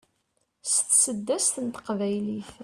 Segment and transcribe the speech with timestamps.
[0.71, 2.49] s tseddast n teqbaylit